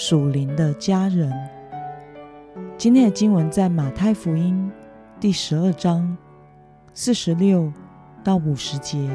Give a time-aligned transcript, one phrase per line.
[0.00, 1.28] 属灵的家人。
[2.76, 4.70] 今天的经文在马太福音
[5.18, 6.16] 第十二章
[6.94, 7.72] 四十六
[8.22, 9.10] 到五十节。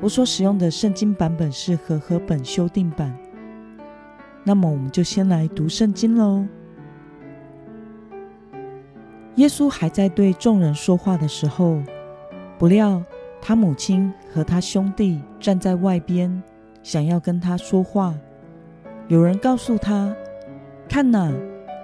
[0.00, 3.14] 我所使用的圣经版本是和合本修订版。
[4.44, 6.46] 那么，我们就先来读圣经喽。
[9.34, 11.82] 耶稣还在对众人说话的时候，
[12.58, 13.04] 不料
[13.42, 16.42] 他母亲和他兄弟站在外边，
[16.82, 18.14] 想要跟他说话。
[19.10, 20.14] 有人告诉他
[20.88, 21.28] ：“看哪，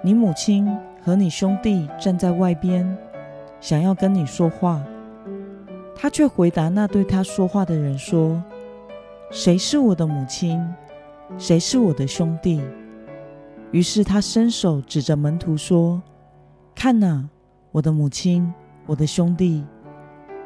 [0.01, 0.65] 你母亲
[1.03, 2.97] 和你兄弟站在外边，
[3.59, 4.81] 想要跟你说话。”
[5.93, 8.41] 他却回答那对他说话的人说
[9.29, 10.65] ：“谁是我的母亲？
[11.37, 12.61] 谁是我的兄弟？”
[13.71, 16.01] 于是他伸手指着门徒说
[16.73, 17.27] ：“看哪，
[17.73, 18.53] 我的母亲，
[18.85, 19.65] 我的兄弟！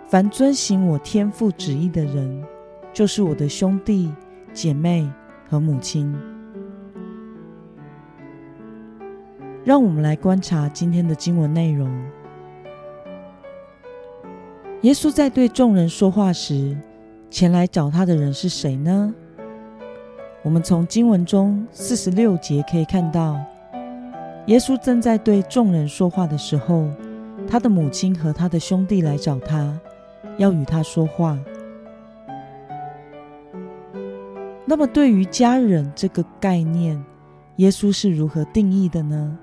[0.08, 2.44] 凡遵行我天父旨意的人，
[2.92, 4.12] 就是我的兄弟
[4.52, 5.08] 姐妹
[5.48, 6.12] 和母亲。”
[9.64, 11.88] 让我们来观察今天的经文内容。
[14.82, 16.76] 耶稣在对众人说话时，
[17.30, 19.14] 前来找他的人是谁呢？
[20.42, 23.40] 我们从经文中四十六节可以看到，
[24.48, 26.90] 耶稣正在对众人说话的时候，
[27.48, 29.80] 他的母亲和他的兄弟来找他，
[30.38, 31.38] 要与他说话。
[34.66, 37.00] 那么，对于家人这个概念，
[37.58, 39.38] 耶稣是如何定义的呢？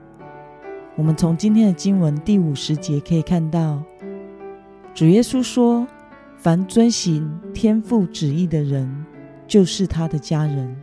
[0.98, 3.80] 我们从今天的经文第五十节可以看到，
[4.92, 5.86] 主耶稣说
[6.36, 9.06] ：“凡遵行天父旨意的人，
[9.46, 10.76] 就是他的家人。”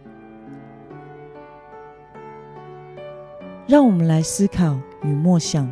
[3.67, 5.69] 让我们来思考与默想：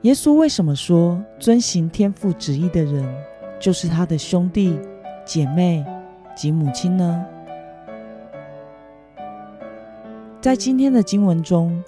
[0.00, 3.08] 耶稣为什么说遵行天父旨意的人
[3.60, 4.76] 就是他的兄弟
[5.24, 5.86] 姐妹
[6.34, 7.24] 及母亲呢？
[10.40, 11.80] 在今天的经文中。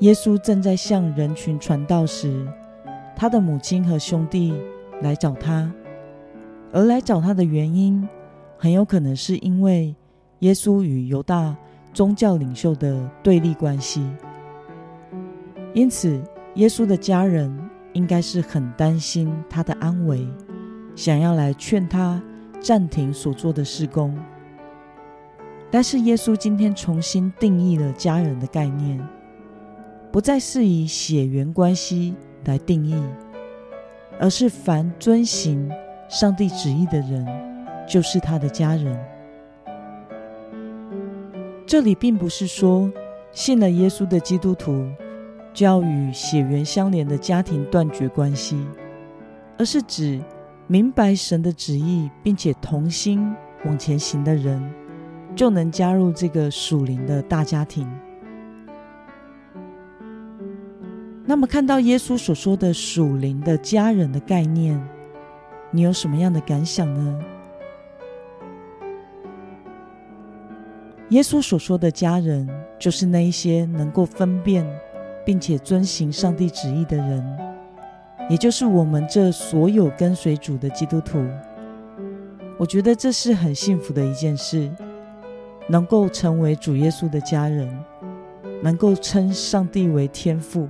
[0.00, 2.46] 耶稣正在向人群传道时，
[3.14, 4.54] 他的母亲和兄弟
[5.02, 5.70] 来找他，
[6.72, 8.08] 而来找他的原因，
[8.56, 9.94] 很有可能是因为
[10.38, 11.54] 耶稣与犹大
[11.92, 14.10] 宗教领袖的对立关系。
[15.74, 16.18] 因此，
[16.54, 17.54] 耶稣的家人
[17.92, 20.26] 应该是很担心他的安危，
[20.96, 22.22] 想要来劝他
[22.58, 24.18] 暂停所做的事工。
[25.70, 28.98] 但是，耶稣今天重新定义了家人的概念。
[30.12, 33.00] 不再是以血缘关系来定义，
[34.18, 35.70] 而是凡遵行
[36.08, 37.24] 上帝旨意的人，
[37.88, 38.98] 就是他的家人。
[41.64, 42.92] 这里并不是说
[43.30, 44.84] 信了耶稣的基督徒
[45.54, 48.58] 就要与血缘相连的家庭断绝关系，
[49.56, 50.20] 而是指
[50.66, 53.32] 明白神的旨意并且同心
[53.64, 54.60] 往前行的人，
[55.36, 57.88] 就能加入这个属灵的大家庭。
[61.30, 64.76] 那么，看到耶稣所说的属灵的家人的概念，
[65.70, 67.20] 你有什么样的感想呢？
[71.10, 72.48] 耶稣所说的家人，
[72.80, 74.66] 就是那一些能够分辨
[75.24, 77.38] 并且遵行上帝旨意的人，
[78.28, 81.24] 也就是我们这所有跟随主的基督徒。
[82.58, 84.68] 我觉得这是很幸福的一件事，
[85.68, 87.72] 能够成为主耶稣的家人，
[88.64, 90.68] 能够称上帝为天父。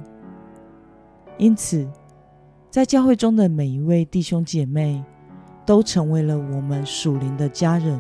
[1.41, 1.89] 因此，
[2.69, 5.03] 在教会中的每一位弟兄姐妹，
[5.65, 7.99] 都成为了我们属灵的家人。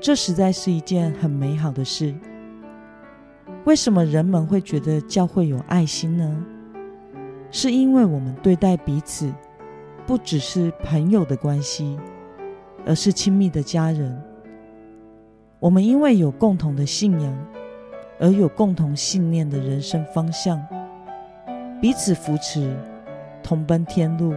[0.00, 2.14] 这实在是一件很美好的事。
[3.66, 6.46] 为什么人们会觉得教会有爱心呢？
[7.50, 9.30] 是因为我们对待彼此，
[10.06, 11.98] 不只是朋友的关系，
[12.86, 14.18] 而是亲密的家人。
[15.60, 17.46] 我们因为有共同的信仰，
[18.18, 20.58] 而有共同信念的人生方向。
[21.84, 22.74] 彼此扶持，
[23.42, 24.32] 同奔天路。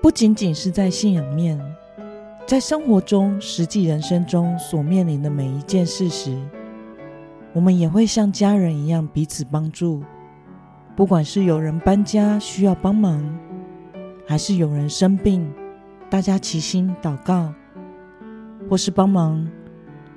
[0.00, 1.60] 不仅仅是在信仰面，
[2.46, 6.40] 在生活中、实际人生中所面临的每一件事时，
[7.52, 10.02] 我们也会像家人一样彼此帮助。
[10.96, 13.22] 不管是有人搬家需要帮忙，
[14.26, 15.52] 还是有人生病，
[16.08, 17.52] 大家齐心祷告，
[18.70, 19.46] 或是帮忙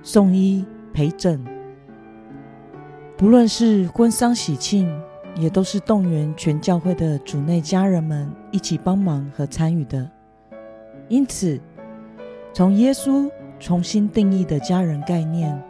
[0.01, 1.43] 送医、陪诊。
[3.17, 4.89] 不论是婚丧喜庆，
[5.35, 10.09] 也都是动员全教会的主内家人们一起帮忙和参与的。
[11.07, 11.59] 因此，
[12.53, 13.29] 从耶稣
[13.59, 15.61] 重新定义的家人概念，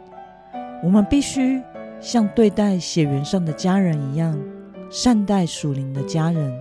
[0.82, 1.62] 我们必须
[2.00, 4.38] 像对待血缘上的家人一样，
[4.90, 6.52] 善待属灵的家人。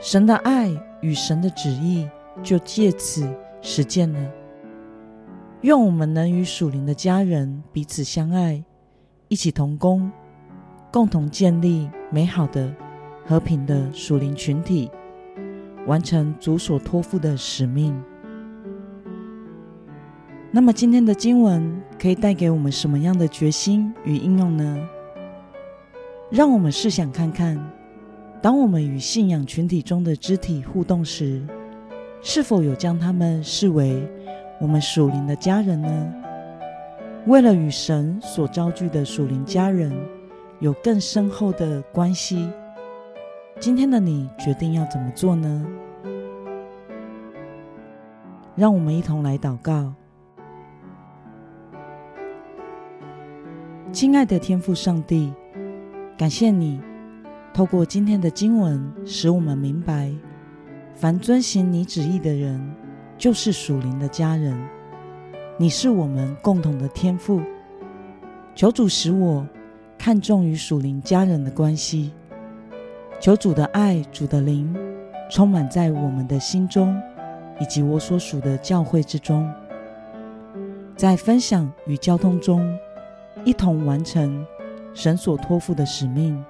[0.00, 0.70] 神的爱
[1.00, 2.08] 与神的旨意
[2.42, 3.28] 就借此
[3.60, 4.30] 实践了。
[5.62, 8.62] 愿我们能与属灵的家人彼此相爱。
[9.26, 10.10] 一起同工，
[10.90, 12.74] 共同建立美好的、
[13.26, 14.90] 和平的属灵群体，
[15.86, 17.94] 完成主所托付的使命。
[20.50, 24.78] 那么，今天的经文可以带给我们什么样的决心与应用呢？
[26.30, 27.58] 让我们试想看看，
[28.40, 31.46] 当我们与信仰群体中的肢体互动时，
[32.22, 34.02] 是否有将他们视为
[34.58, 36.14] 我们属灵的家人呢？
[37.26, 39.92] 为了与神所招聚的属灵家人
[40.60, 42.50] 有更深厚的关系，
[43.60, 45.64] 今天的你决定要怎么做呢？
[48.56, 49.94] 让我们一同来祷告。
[53.92, 55.32] 亲爱的天父上帝，
[56.16, 56.80] 感谢你
[57.54, 60.12] 透过今天的经文，使我们明白，
[60.96, 62.74] 凡遵行你旨意的人，
[63.16, 64.60] 就是属灵的家人。
[65.56, 67.40] 你是我们共同的天赋，
[68.56, 69.46] 求主使我
[69.98, 72.12] 看重与属灵家人的关系，
[73.20, 74.74] 求主的爱、主的灵
[75.28, 76.98] 充满在我们的心中，
[77.60, 79.52] 以及我所属的教会之中，
[80.96, 82.78] 在分享与交通中，
[83.44, 84.46] 一同完成
[84.94, 86.42] 神所托付的使命。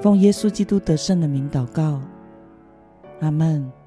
[0.00, 2.00] 奉耶稣基督得胜的名祷告，
[3.20, 3.77] 阿门。